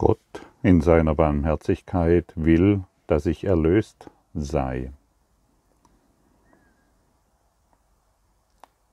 [0.00, 4.92] Gott in seiner Barmherzigkeit will, dass ich erlöst sei.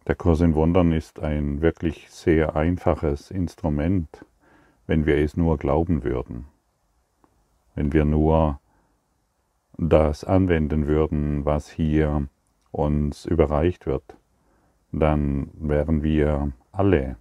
[0.06, 4.26] Der Kurs in Wundern ist ein wirklich sehr einfaches Instrument,
[4.86, 6.48] wenn wir es nur glauben würden,
[7.74, 8.60] wenn wir nur
[9.78, 12.28] das anwenden würden, was hier
[12.72, 14.18] uns überreicht wird,
[14.92, 17.16] dann wären wir alle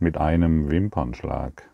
[0.00, 1.70] mit einem Wimpernschlag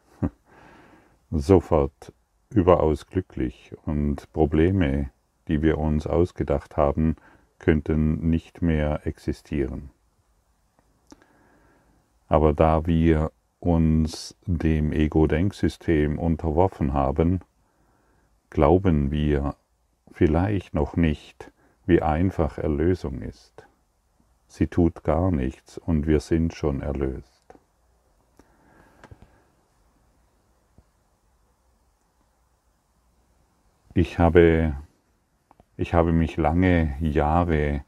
[1.38, 2.12] sofort
[2.50, 5.10] überaus glücklich und Probleme,
[5.48, 7.16] die wir uns ausgedacht haben,
[7.58, 9.90] könnten nicht mehr existieren.
[12.28, 17.40] Aber da wir uns dem Ego-Denksystem unterworfen haben,
[18.50, 19.56] glauben wir
[20.12, 21.50] vielleicht noch nicht,
[21.86, 23.66] wie einfach Erlösung ist.
[24.46, 27.33] Sie tut gar nichts und wir sind schon erlöst.
[33.96, 34.74] Ich habe,
[35.76, 37.84] ich habe mich lange Jahre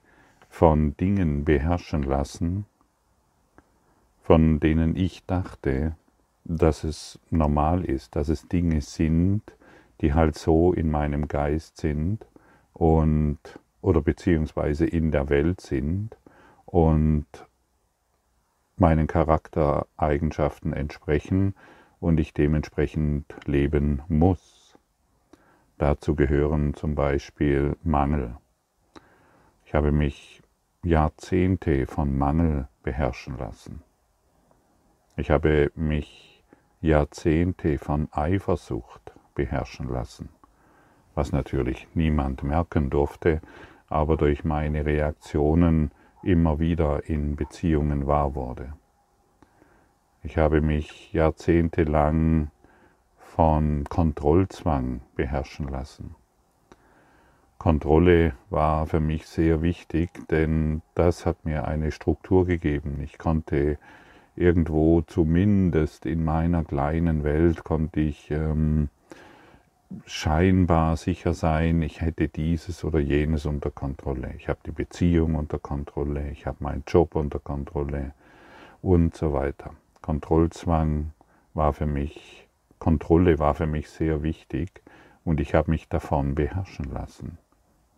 [0.49, 2.65] von Dingen beherrschen lassen,
[4.23, 5.97] von denen ich dachte,
[6.45, 9.43] dass es normal ist, dass es Dinge sind,
[10.01, 12.25] die halt so in meinem Geist sind
[12.73, 13.41] und
[13.81, 16.17] oder beziehungsweise in der Welt sind
[16.67, 17.27] und
[18.77, 21.57] meinen Charaktereigenschaften entsprechen
[21.99, 24.56] und ich dementsprechend leben muss.
[25.79, 28.37] Dazu gehören zum Beispiel Mangel.
[29.67, 30.43] Ich habe mich
[30.83, 33.83] Jahrzehnte von Mangel beherrschen lassen.
[35.17, 36.43] Ich habe mich
[36.81, 40.31] Jahrzehnte von Eifersucht beherrschen lassen,
[41.15, 43.43] was natürlich niemand merken durfte,
[43.89, 45.91] aber durch meine Reaktionen
[46.23, 48.73] immer wieder in Beziehungen wahr wurde.
[50.23, 52.51] Ich habe mich jahrzehntelang
[53.37, 56.15] von Kontrollzwang beherrschen lassen.
[57.59, 62.99] Kontrolle war für mich sehr wichtig, denn das hat mir eine Struktur gegeben.
[63.05, 63.77] Ich konnte
[64.37, 68.89] irgendwo zumindest in meiner kleinen Welt konnte ich ähm,
[70.07, 74.33] scheinbar sicher sein, ich hätte dieses oder jenes unter Kontrolle.
[74.39, 78.13] Ich habe die Beziehung unter Kontrolle, ich habe meinen Job unter Kontrolle
[78.81, 79.75] und so weiter.
[80.01, 81.13] Kontrollzwang
[81.53, 82.46] war für mich
[82.79, 84.83] Kontrolle war für mich sehr wichtig
[85.25, 87.39] und ich habe mich davon beherrschen lassen.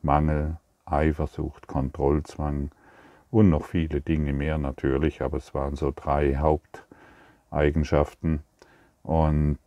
[0.03, 0.56] Mangel,
[0.87, 2.71] Eifersucht, Kontrollzwang
[3.31, 8.41] und noch viele Dinge mehr natürlich, aber es waren so drei Haupteigenschaften.
[9.03, 9.59] Und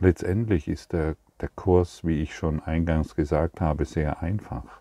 [0.00, 4.80] letztendlich ist der, der Kurs, wie ich schon eingangs gesagt habe, sehr einfach.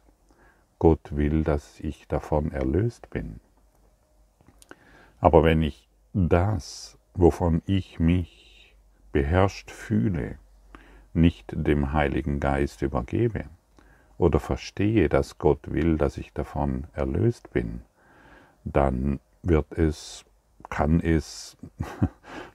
[0.79, 3.39] Gott will, dass ich davon erlöst bin.
[5.19, 8.40] Aber wenn ich das, wovon ich mich
[9.11, 10.37] beherrscht fühle,
[11.13, 13.45] nicht dem Heiligen Geist übergebe
[14.17, 17.81] oder verstehe, dass Gott will, dass ich davon erlöst bin,
[18.63, 20.25] dann wird es,
[20.69, 21.57] kann es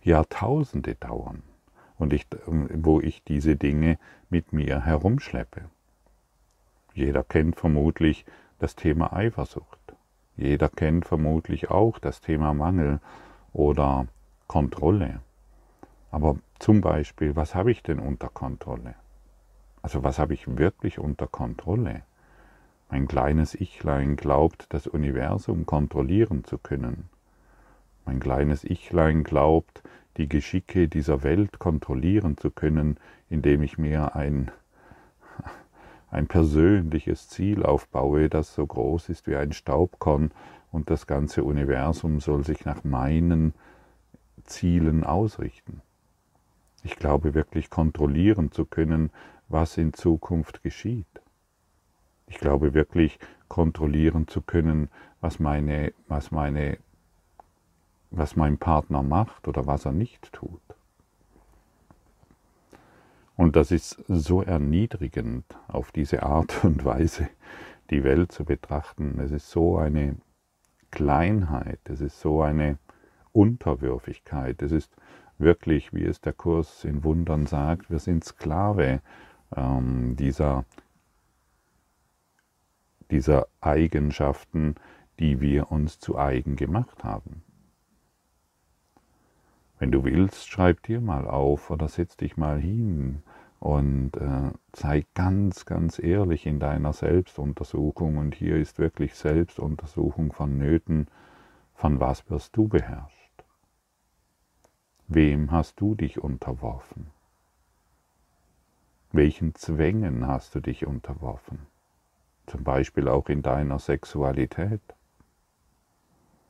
[0.03, 1.43] Jahrtausende dauern,
[1.99, 3.99] und ich, wo ich diese Dinge
[4.31, 5.63] mit mir herumschleppe.
[6.95, 8.25] Jeder kennt vermutlich
[8.59, 9.79] das Thema Eifersucht.
[10.37, 13.01] Jeder kennt vermutlich auch das Thema Mangel
[13.53, 14.07] oder
[14.47, 15.21] Kontrolle.
[16.11, 18.95] Aber zum Beispiel, was habe ich denn unter Kontrolle?
[19.83, 22.03] Also was habe ich wirklich unter Kontrolle?
[22.91, 27.09] Mein kleines Ichlein glaubt, das Universum kontrollieren zu können.
[28.05, 29.83] Mein kleines Ichlein glaubt,
[30.17, 34.51] die Geschicke dieser Welt kontrollieren zu können, indem ich mir ein,
[36.11, 40.31] ein persönliches Ziel aufbaue, das so groß ist wie ein Staubkorn
[40.71, 43.53] und das ganze Universum soll sich nach meinen
[44.45, 45.83] Zielen ausrichten.
[46.87, 49.11] Ich glaube wirklich kontrollieren zu können,
[49.49, 51.21] was in Zukunft geschieht.
[52.29, 54.89] Ich glaube wirklich kontrollieren zu können,
[55.21, 56.79] was meine, was meine,
[58.13, 60.63] was mein Partner macht oder was er nicht tut.
[63.35, 67.29] Und das ist so erniedrigend, auf diese Art und Weise
[67.91, 69.19] die Welt zu betrachten.
[69.19, 70.19] Es ist so eine
[70.93, 72.79] Kleinheit, es ist so eine
[73.33, 74.97] Unterwürfigkeit, es ist
[75.39, 79.01] wirklich, wie es der Kurs in Wundern sagt, wir sind Sklave
[79.55, 80.65] ähm, dieser,
[83.11, 84.77] dieser Eigenschaften,
[85.19, 87.43] die wir uns zu eigen gemacht haben.
[89.79, 93.23] Wenn du willst, schreib dir mal auf oder setz dich mal hin
[93.59, 98.17] und äh, sei ganz, ganz ehrlich in deiner Selbstuntersuchung.
[98.17, 101.09] Und hier ist wirklich Selbstuntersuchung vonnöten,
[101.75, 103.16] von was wirst du beherrscht.
[105.09, 107.13] Wem hast du dich unterworfen?
[109.13, 111.61] Welchen Zwängen hast du dich unterworfen?
[112.49, 114.81] Zum Beispiel auch in deiner Sexualität.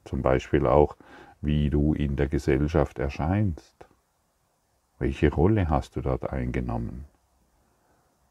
[0.06, 0.97] Zum Beispiel auch,
[1.43, 3.76] wie du in der Gesellschaft erscheinst.
[4.99, 7.05] Welche Rolle hast du dort eingenommen?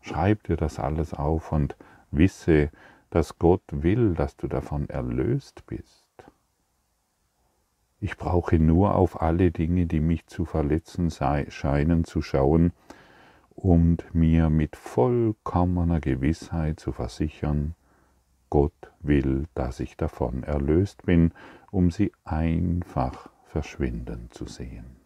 [0.02, 1.76] Schreib dir das alles auf und
[2.10, 2.72] wisse,
[3.12, 6.05] dass Gott will, dass du davon erlöst bist.
[8.06, 12.72] Ich brauche nur auf alle Dinge, die mich zu verletzen scheinen, zu schauen
[13.56, 17.74] und mir mit vollkommener Gewissheit zu versichern,
[18.52, 21.32] Gott will, dass ich davon erlöst bin,
[21.72, 24.98] um sie einfach verschwinden zu sehen.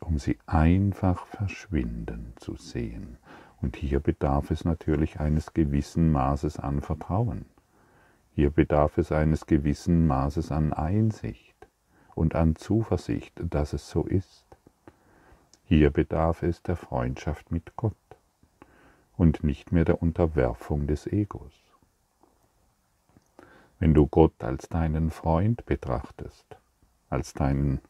[0.00, 3.18] Um sie einfach verschwinden zu sehen.
[3.62, 7.44] Und hier bedarf es natürlich eines gewissen Maßes an Vertrauen.
[8.38, 11.56] Hier bedarf es eines gewissen Maßes an Einsicht
[12.14, 14.46] und an Zuversicht, dass es so ist.
[15.64, 17.96] Hier bedarf es der Freundschaft mit Gott
[19.16, 21.52] und nicht mehr der Unterwerfung des Egos.
[23.80, 26.46] Wenn du Gott als deinen Freund betrachtest,
[27.10, 27.80] als deinen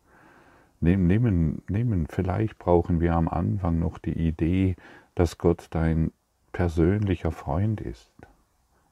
[0.81, 4.77] nehmen, nehmen, vielleicht brauchen wir am Anfang noch die Idee,
[5.15, 6.11] dass Gott dein
[6.53, 8.11] persönlicher Freund ist,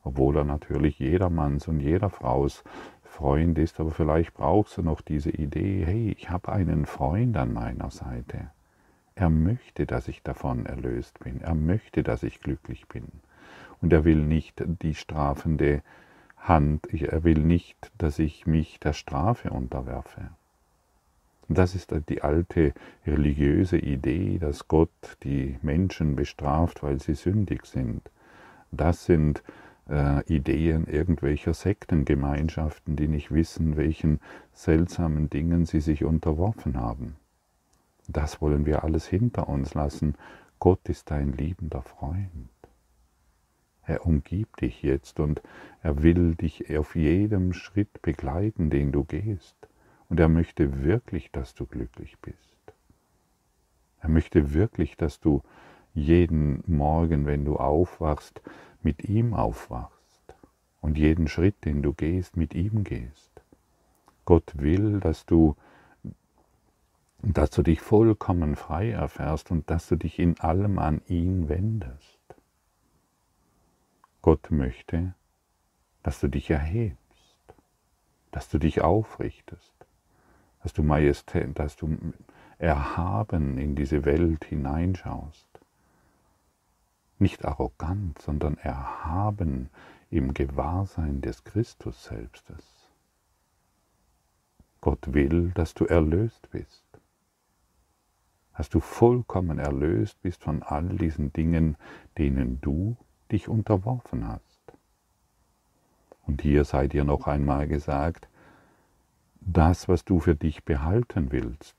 [0.06, 2.62] obwohl er natürlich jedermanns und jeder Fraus
[3.02, 7.52] Freund ist, aber vielleicht brauchst du noch diese Idee, hey, ich habe einen Freund an
[7.52, 8.50] meiner Seite.
[9.16, 11.40] Er möchte, dass ich davon erlöst bin.
[11.40, 13.06] Er möchte, dass ich glücklich bin.
[13.82, 15.82] Und er will nicht die strafende
[16.36, 20.30] Hand, er will nicht, dass ich mich der Strafe unterwerfe.
[21.48, 22.74] Das ist die alte
[23.06, 28.02] religiöse Idee, dass Gott die Menschen bestraft, weil sie sündig sind.
[28.70, 29.42] Das sind
[29.88, 34.20] äh, Ideen irgendwelcher Sektengemeinschaften, die nicht wissen, welchen
[34.52, 37.16] seltsamen Dingen sie sich unterworfen haben.
[38.08, 40.14] Das wollen wir alles hinter uns lassen.
[40.58, 42.48] Gott ist dein liebender Freund.
[43.84, 45.42] Er umgibt dich jetzt und
[45.82, 49.56] er will dich auf jedem Schritt begleiten, den du gehst.
[50.08, 52.56] Und er möchte wirklich, dass du glücklich bist.
[54.00, 55.42] Er möchte wirklich, dass du
[55.96, 58.42] jeden Morgen, wenn du aufwachst,
[58.82, 60.34] mit ihm aufwachst
[60.80, 63.30] und jeden Schritt, den du gehst, mit ihm gehst.
[64.24, 65.56] Gott will, dass du
[67.22, 72.20] dass du dich vollkommen frei erfährst und dass du dich in allem an ihn wendest.
[74.22, 75.14] Gott möchte,
[76.02, 77.54] dass du dich erhebst,
[78.30, 79.74] dass du dich aufrichtest,
[80.62, 81.96] dass du Majestät, dass du
[82.58, 85.55] erhaben in diese Welt hineinschaust.
[87.18, 89.70] Nicht arrogant, sondern erhaben
[90.10, 92.90] im Gewahrsein des Christus selbstes.
[94.80, 96.86] Gott will, dass du erlöst bist
[98.56, 101.76] dass du vollkommen erlöst bist von all diesen Dingen,
[102.16, 102.96] denen du
[103.30, 104.60] dich unterworfen hast.
[106.22, 108.28] Und hier sei dir noch einmal gesagt,
[109.40, 111.76] das, was du für dich behalten willst,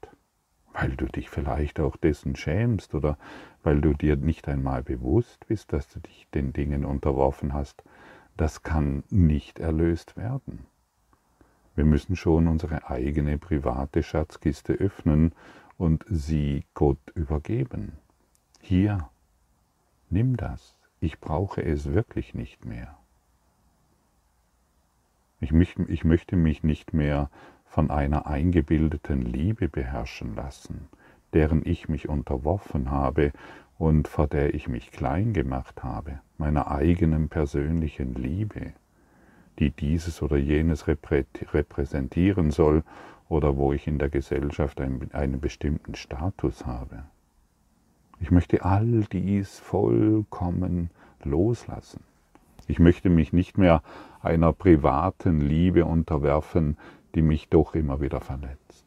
[0.78, 3.18] weil du dich vielleicht auch dessen schämst oder
[3.64, 7.84] weil du dir nicht einmal bewusst bist, dass du dich den Dingen unterworfen hast,
[8.36, 10.68] das kann nicht erlöst werden.
[11.76, 15.34] Wir müssen schon unsere eigene private Schatzkiste öffnen
[15.78, 17.94] und sie Gott übergeben.
[18.62, 19.10] Hier,
[20.10, 22.98] nimm das, ich brauche es wirklich nicht mehr.
[25.40, 27.30] Ich, möchte mich nicht mehr
[27.68, 30.88] von einer eingebildeten Liebe beherrschen lassen,
[31.33, 33.31] deren ich mich unterworfen habe
[33.78, 38.74] und vor der ich mich klein gemacht habe, meiner eigenen persönlichen Liebe,
[39.59, 42.83] die dieses oder jenes repräsentieren soll
[43.30, 47.04] oder wo ich in der Gesellschaft einen, einen bestimmten Status habe.
[48.19, 50.90] Ich möchte all dies vollkommen
[51.24, 52.04] loslassen.
[52.68, 53.83] Ich möchte mich nicht mehr
[54.21, 56.78] einer privaten Liebe unterwerfen,
[57.18, 58.86] die mich doch immer wieder verletzt,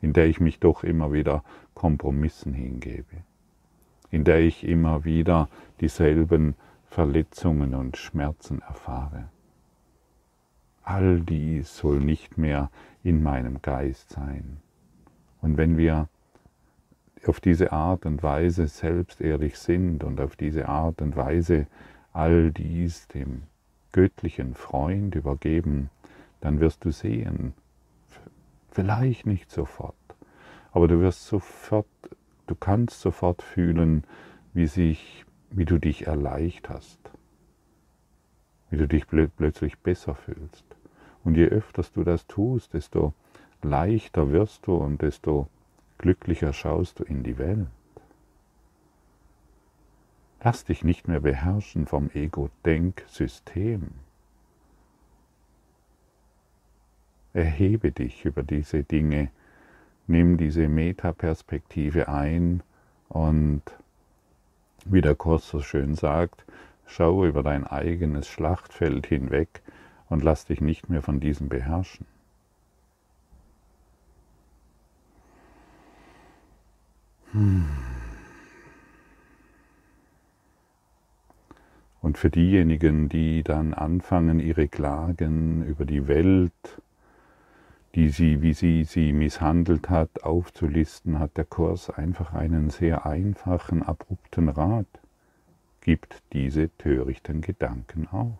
[0.00, 3.22] in der ich mich doch immer wieder Kompromissen hingebe,
[4.10, 5.48] in der ich immer wieder
[5.80, 9.28] dieselben Verletzungen und Schmerzen erfahre.
[10.82, 12.72] All dies soll nicht mehr
[13.04, 14.56] in meinem Geist sein.
[15.40, 16.08] Und wenn wir
[17.24, 21.68] auf diese Art und Weise selbst ehrlich sind und auf diese Art und Weise
[22.12, 23.42] all dies dem
[23.92, 25.88] göttlichen Freund übergeben,
[26.46, 27.54] dann wirst du sehen,
[28.70, 29.96] vielleicht nicht sofort,
[30.70, 31.88] aber du wirst sofort,
[32.46, 34.04] du kannst sofort fühlen,
[34.54, 37.00] wie sich, wie du dich erleichterst,
[38.70, 40.64] wie du dich plötzlich besser fühlst.
[41.24, 43.12] Und je öfter du das tust, desto
[43.62, 45.48] leichter wirst du und desto
[45.98, 47.66] glücklicher schaust du in die Welt.
[50.44, 54.05] Lass dich nicht mehr beherrschen vom Ego-Denksystem.
[57.36, 59.28] Erhebe dich über diese Dinge,
[60.06, 62.62] nimm diese Metaperspektive ein
[63.10, 63.60] und
[64.86, 66.46] wie der Kurs so schön sagt,
[66.86, 69.60] schau über dein eigenes Schlachtfeld hinweg
[70.08, 72.06] und lass dich nicht mehr von diesem beherrschen.
[77.32, 77.66] Hm.
[82.00, 86.80] Und für diejenigen, die dann anfangen, ihre Klagen über die Welt,
[87.96, 93.82] die sie, wie sie sie misshandelt hat, aufzulisten, hat der Kurs einfach einen sehr einfachen,
[93.82, 94.86] abrupten Rat.
[95.80, 98.38] Gibt diese törichten Gedanken auf.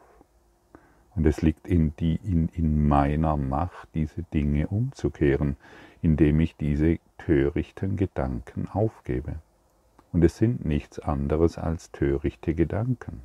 [1.15, 5.57] Und es liegt in, die, in, in meiner Macht, diese Dinge umzukehren,
[6.03, 9.37] indem ich diese törichten Gedanken aufgebe.
[10.13, 13.23] Und es sind nichts anderes als törichte Gedanken.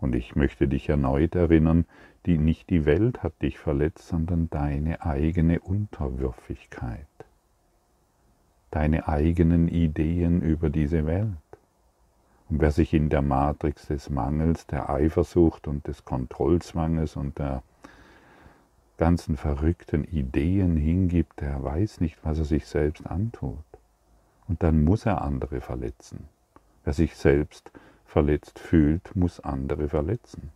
[0.00, 1.84] Und ich möchte dich erneut erinnern,
[2.26, 7.06] die nicht die Welt hat dich verletzt, sondern deine eigene Unterwürfigkeit,
[8.70, 11.36] deine eigenen Ideen über diese Welt.
[12.50, 17.62] Und wer sich in der Matrix des Mangels, der Eifersucht und des Kontrollzwanges und der
[18.98, 23.56] ganzen verrückten Ideen hingibt, der weiß nicht, was er sich selbst antut.
[24.46, 26.28] Und dann muss er andere verletzen.
[26.84, 27.70] Wer sich selbst
[28.04, 30.50] verletzt fühlt, muss andere verletzen.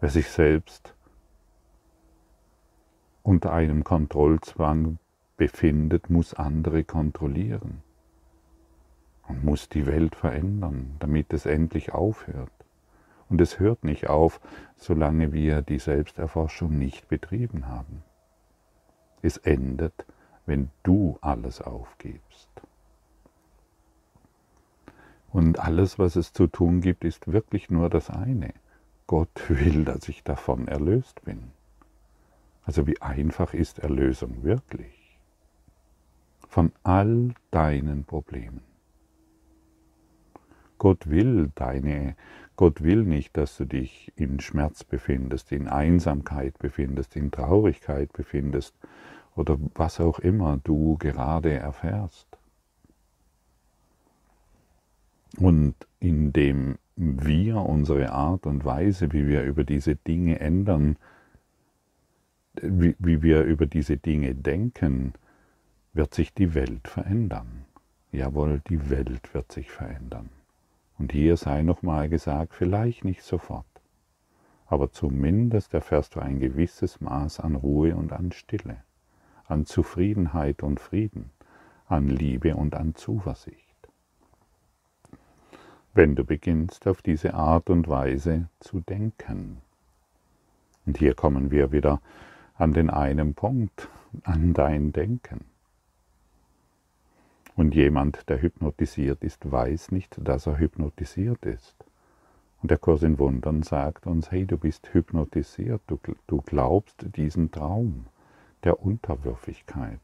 [0.00, 0.94] Wer sich selbst
[3.22, 4.98] unter einem Kontrollzwang
[5.36, 7.82] befindet, muss andere kontrollieren
[9.26, 12.52] und muss die Welt verändern, damit es endlich aufhört.
[13.28, 14.40] Und es hört nicht auf,
[14.76, 18.04] solange wir die Selbsterforschung nicht betrieben haben.
[19.22, 20.06] Es endet,
[20.44, 22.48] wenn du alles aufgibst.
[25.32, 28.54] Und alles, was es zu tun gibt, ist wirklich nur das eine.
[29.06, 31.52] Gott will, dass ich davon erlöst bin.
[32.64, 35.18] Also wie einfach ist Erlösung wirklich?
[36.48, 38.62] Von all deinen Problemen.
[40.78, 42.16] Gott will deine,
[42.56, 48.74] Gott will nicht, dass du dich in Schmerz befindest, in Einsamkeit befindest, in Traurigkeit befindest
[49.36, 52.26] oder was auch immer du gerade erfährst.
[55.38, 60.96] Und indem wir unsere Art und Weise, wie wir über diese Dinge ändern,
[62.60, 65.12] wie, wie wir über diese Dinge denken,
[65.92, 67.66] wird sich die Welt verändern.
[68.12, 70.30] Jawohl, die Welt wird sich verändern.
[70.98, 73.66] Und hier sei nochmal gesagt, vielleicht nicht sofort,
[74.66, 78.78] aber zumindest erfährst du ein gewisses Maß an Ruhe und an Stille,
[79.46, 81.30] an Zufriedenheit und Frieden,
[81.86, 83.65] an Liebe und an Zuversicht
[85.96, 89.62] wenn du beginnst auf diese Art und Weise zu denken.
[90.84, 92.02] Und hier kommen wir wieder
[92.54, 93.88] an den einen Punkt,
[94.22, 95.46] an dein Denken.
[97.56, 101.74] Und jemand, der hypnotisiert ist, weiß nicht, dass er hypnotisiert ist.
[102.60, 107.50] Und der Kurs in Wundern sagt uns, hey, du bist hypnotisiert, du, du glaubst diesen
[107.50, 108.04] Traum
[108.64, 110.00] der Unterwürfigkeit.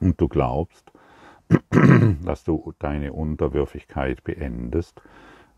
[0.00, 0.90] Und du glaubst,
[2.24, 5.00] dass du deine Unterwürfigkeit beendest,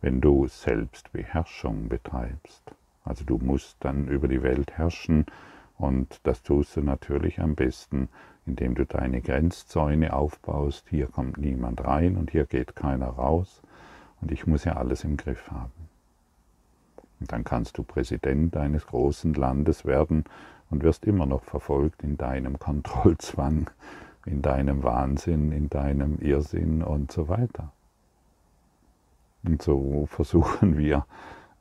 [0.00, 2.62] wenn du Selbstbeherrschung betreibst.
[3.04, 5.26] Also du musst dann über die Welt herrschen
[5.76, 8.08] und das tust du natürlich am besten,
[8.46, 10.86] indem du deine Grenzzäune aufbaust.
[10.88, 13.62] Hier kommt niemand rein und hier geht keiner raus
[14.20, 15.72] und ich muss ja alles im Griff haben.
[17.20, 20.24] Und dann kannst du Präsident eines großen Landes werden
[20.70, 23.70] und wirst immer noch verfolgt in deinem Kontrollzwang
[24.28, 27.72] in deinem Wahnsinn, in deinem Irrsinn und so weiter.
[29.42, 31.06] Und so versuchen wir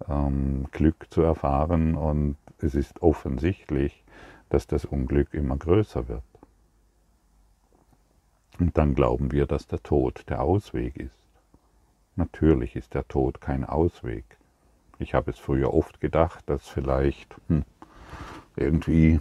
[0.07, 4.03] ähm, Glück zu erfahren und es ist offensichtlich,
[4.49, 6.23] dass das Unglück immer größer wird.
[8.59, 11.13] Und dann glauben wir, dass der Tod der Ausweg ist.
[12.15, 14.25] Natürlich ist der Tod kein Ausweg.
[14.99, 17.63] Ich habe es früher oft gedacht, dass vielleicht hm,
[18.55, 19.19] irgendwie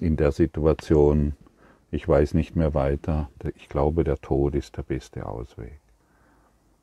[0.00, 1.34] in der Situation
[1.92, 5.78] ich weiß nicht mehr weiter, ich glaube, der Tod ist der beste Ausweg.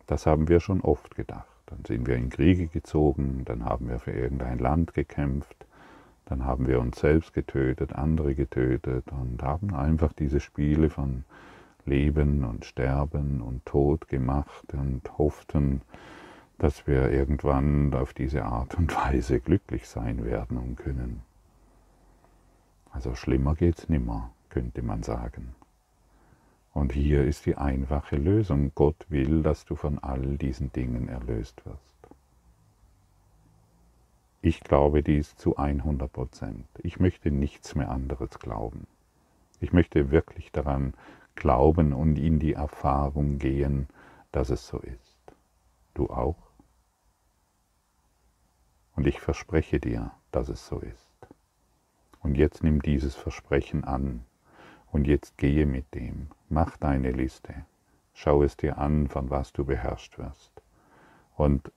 [0.06, 1.48] Das haben wir schon oft gedacht.
[1.66, 5.66] Dann sind wir in Kriege gezogen, dann haben wir für irgendein Land gekämpft,
[6.26, 11.26] dann haben wir uns selbst getötet, andere getötet und haben einfach diese Spiele von
[11.86, 15.82] Leben und Sterben und Tod gemacht und hofften,
[16.60, 21.24] dass wir irgendwann auf diese Art und Weise glücklich sein werden und können.
[22.92, 24.32] Also schlimmer geht's nimmer.
[24.50, 25.56] Könnte man sagen.
[26.74, 28.72] Und hier ist die einfache Lösung.
[28.76, 31.90] Gott will, dass du von all diesen Dingen erlöst wirst.
[34.42, 36.68] Ich glaube dies zu 100 Prozent.
[36.78, 38.88] Ich möchte nichts mehr anderes glauben.
[39.60, 40.94] Ich möchte wirklich daran
[41.36, 43.88] glauben und in die Erfahrung gehen,
[44.32, 45.18] dass es so ist.
[45.94, 46.38] Du auch?
[48.96, 51.10] Und ich verspreche dir, dass es so ist.
[52.22, 54.26] Und jetzt nimm dieses Versprechen an
[54.92, 56.28] und jetzt gehe mit dem.
[56.50, 57.54] Mach deine Liste.
[58.14, 60.62] Schau es dir an, von was du beherrscht wirst.
[61.36, 61.72] Und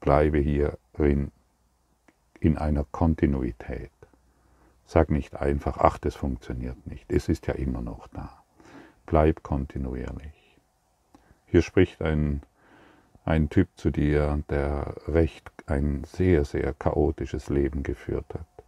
[0.00, 1.32] bleibe hierin
[2.40, 3.90] in einer Kontinuität.
[4.86, 7.10] Sag nicht einfach, ach, das funktioniert nicht.
[7.12, 8.42] Es ist ja immer noch da.
[9.06, 10.58] Bleib kontinuierlich.
[11.46, 12.42] Hier spricht ein,
[13.24, 18.64] ein Typ zu dir, der recht ein sehr, sehr chaotisches Leben geführt hat,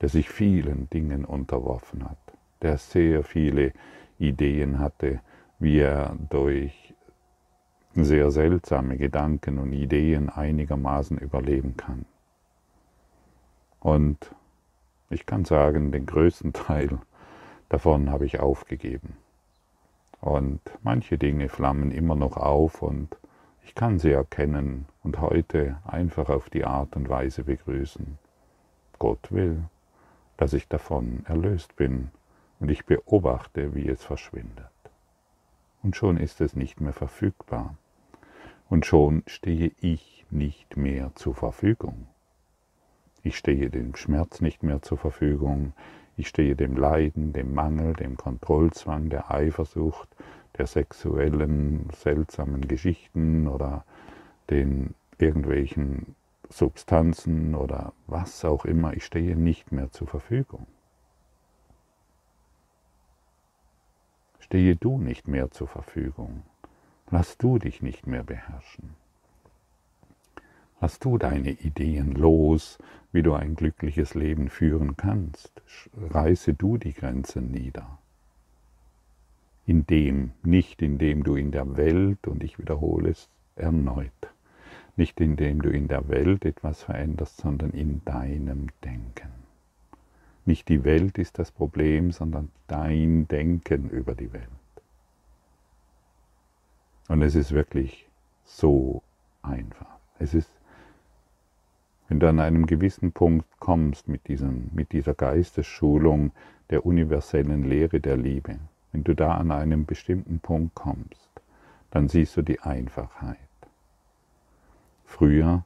[0.00, 2.18] der sich vielen Dingen unterworfen hat,
[2.62, 3.72] der sehr viele
[4.18, 5.20] Ideen hatte,
[5.58, 6.94] wie er durch
[7.94, 12.06] sehr seltsame Gedanken und Ideen einigermaßen überleben kann.
[13.80, 14.34] Und
[15.10, 16.98] ich kann sagen, den größten Teil
[17.68, 19.16] davon habe ich aufgegeben.
[20.20, 23.16] Und manche Dinge flammen immer noch auf und
[23.64, 28.18] ich kann sie erkennen und heute einfach auf die Art und Weise begrüßen.
[28.98, 29.64] Gott will,
[30.36, 32.10] dass ich davon erlöst bin
[32.62, 34.70] und ich beobachte, wie es verschwindet.
[35.82, 37.74] Und schon ist es nicht mehr verfügbar.
[38.70, 42.06] Und schon stehe ich nicht mehr zur Verfügung.
[43.24, 45.72] Ich stehe dem Schmerz nicht mehr zur Verfügung.
[46.16, 50.08] Ich stehe dem Leiden, dem Mangel, dem Kontrollzwang, der Eifersucht,
[50.56, 53.84] der sexuellen seltsamen Geschichten oder
[54.50, 56.14] den irgendwelchen
[56.48, 60.68] Substanzen oder was auch immer, ich stehe nicht mehr zur Verfügung.
[64.52, 66.42] Stehe du nicht mehr zur Verfügung.
[67.10, 68.90] Lass du dich nicht mehr beherrschen.
[70.78, 72.76] Lass du deine Ideen los,
[73.12, 75.62] wie du ein glückliches Leben führen kannst.
[75.96, 77.98] Reiße du die Grenzen nieder
[79.64, 84.12] in dem, nicht indem du in der Welt, und ich wiederhole es erneut,
[84.96, 89.41] nicht indem du in der Welt etwas veränderst, sondern in deinem Denken.
[90.44, 94.48] Nicht die Welt ist das Problem, sondern dein Denken über die Welt.
[97.08, 98.08] Und es ist wirklich
[98.44, 99.02] so
[99.42, 99.98] einfach.
[100.18, 100.50] Es ist,
[102.08, 106.32] wenn du an einem gewissen Punkt kommst mit, diesem, mit dieser Geistesschulung
[106.70, 108.58] der universellen Lehre der Liebe,
[108.92, 111.30] wenn du da an einem bestimmten Punkt kommst,
[111.90, 113.38] dann siehst du die Einfachheit.
[115.04, 115.64] Früher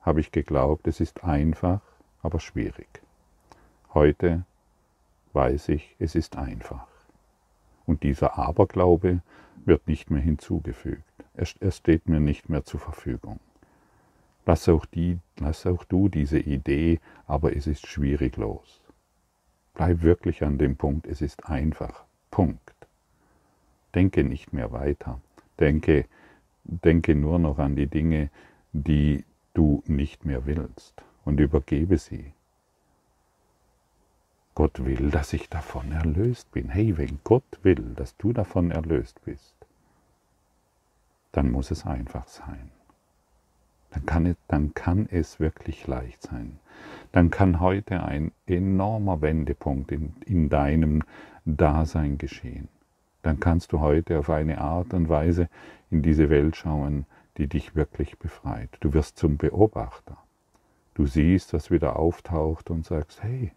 [0.00, 1.80] habe ich geglaubt, es ist einfach,
[2.22, 3.03] aber schwierig.
[3.94, 4.44] Heute
[5.34, 6.88] weiß ich, es ist einfach.
[7.86, 9.22] Und dieser Aberglaube
[9.64, 11.04] wird nicht mehr hinzugefügt.
[11.34, 13.38] Er, steht mir nicht mehr zur Verfügung.
[14.46, 18.82] Lass auch, die, lass auch du diese Idee, aber es ist schwierig los.
[19.74, 22.04] Bleib wirklich an dem Punkt, es ist einfach.
[22.32, 22.74] Punkt.
[23.94, 25.20] Denke nicht mehr weiter.
[25.60, 26.06] Denke,
[26.64, 28.30] denke nur noch an die Dinge,
[28.72, 32.32] die du nicht mehr willst und übergebe sie.
[34.54, 36.68] Gott will, dass ich davon erlöst bin.
[36.68, 39.54] Hey, wenn Gott will, dass du davon erlöst bist,
[41.32, 42.70] dann muss es einfach sein.
[43.90, 46.58] Dann kann, es, dann kann es wirklich leicht sein.
[47.12, 51.02] Dann kann heute ein enormer Wendepunkt in, in deinem
[51.44, 52.68] Dasein geschehen,
[53.22, 55.48] dann kannst du heute auf eine Art und Weise
[55.90, 57.06] in diese Welt schauen,
[57.38, 58.70] die dich wirklich befreit.
[58.80, 60.18] Du wirst zum Beobachter.
[60.94, 63.52] Du siehst, was wieder auftaucht und sagst, hey,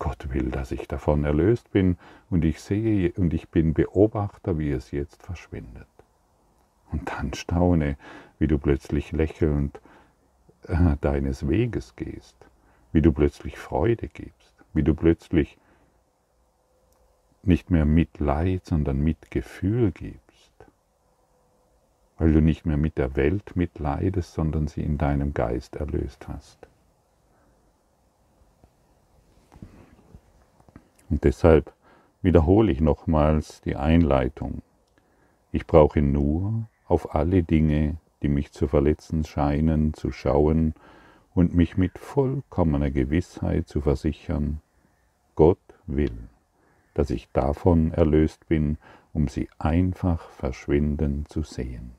[0.00, 1.98] Gott will, dass ich davon erlöst bin
[2.30, 5.86] und ich sehe und ich bin Beobachter, wie es jetzt verschwindet.
[6.90, 7.96] Und dann staune,
[8.38, 9.80] wie du plötzlich lächelnd
[10.66, 12.36] äh, deines Weges gehst,
[12.92, 15.58] wie du plötzlich Freude gibst, wie du plötzlich
[17.42, 20.52] nicht mehr Mitleid, sondern Mitgefühl gibst,
[22.16, 26.70] weil du nicht mehr mit der Welt mitleidest, sondern sie in deinem Geist erlöst hast.
[31.10, 31.72] Und deshalb
[32.22, 34.62] wiederhole ich nochmals die Einleitung.
[35.52, 40.74] Ich brauche nur auf alle Dinge, die mich zu verletzen scheinen, zu schauen
[41.34, 44.60] und mich mit vollkommener Gewissheit zu versichern,
[45.34, 46.30] Gott will
[46.94, 48.78] dass ich davon erlöst bin,
[49.12, 51.92] um sie einfach verschwinden zu sehen.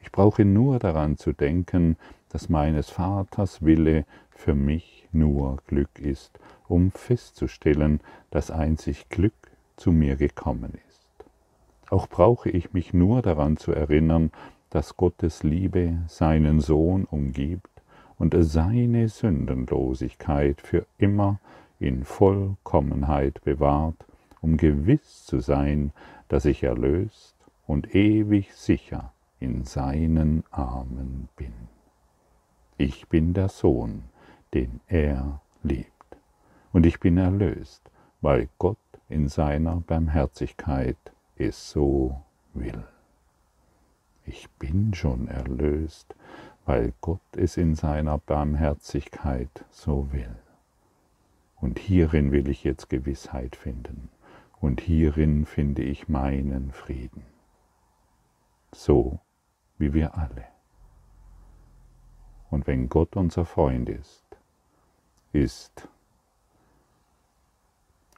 [0.00, 1.96] Ich brauche nur daran zu denken,
[2.28, 9.32] dass meines Vaters Wille für mich nur Glück ist, um festzustellen, dass einzig Glück
[9.76, 11.04] zu mir gekommen ist.
[11.90, 14.30] Auch brauche ich mich nur daran zu erinnern,
[14.70, 17.70] dass Gottes Liebe seinen Sohn umgibt
[18.18, 21.38] und seine Sündenlosigkeit für immer
[21.78, 24.04] in Vollkommenheit bewahrt,
[24.40, 25.92] um gewiss zu sein,
[26.28, 27.34] dass ich erlöst
[27.66, 31.52] und ewig sicher in seinen Armen bin.
[32.76, 34.04] Ich bin der Sohn,
[34.54, 35.90] den er liebt.
[36.72, 37.82] Und ich bin erlöst,
[38.20, 40.96] weil Gott in seiner Barmherzigkeit
[41.36, 42.22] es so
[42.54, 42.84] will.
[44.24, 46.14] Ich bin schon erlöst,
[46.64, 50.34] weil Gott es in seiner Barmherzigkeit so will.
[51.60, 54.08] Und hierin will ich jetzt Gewissheit finden.
[54.60, 57.24] Und hierin finde ich meinen Frieden.
[58.72, 59.20] So
[59.78, 60.46] wie wir alle.
[62.50, 64.23] Und wenn Gott unser Freund ist,
[65.34, 65.88] ist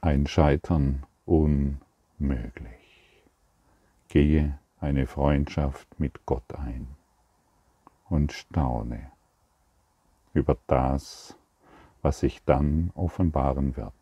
[0.01, 1.79] ein Scheitern unmöglich.
[4.07, 6.87] Gehe eine Freundschaft mit Gott ein
[8.09, 9.11] und staune
[10.33, 11.35] über das,
[12.03, 13.93] was sich dann offenbaren wird.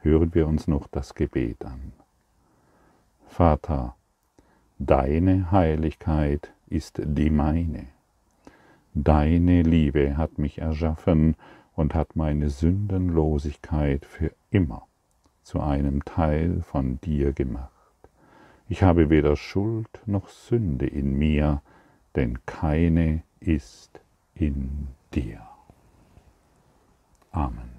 [0.00, 1.92] Hören wir uns noch das Gebet an.
[3.28, 3.94] Vater,
[4.80, 7.86] deine Heiligkeit ist die meine.
[8.94, 11.36] Deine Liebe hat mich erschaffen
[11.78, 14.88] und hat meine Sündenlosigkeit für immer
[15.44, 17.70] zu einem Teil von dir gemacht.
[18.68, 21.62] Ich habe weder Schuld noch Sünde in mir,
[22.16, 24.00] denn keine ist
[24.34, 25.40] in dir.
[27.30, 27.78] Amen.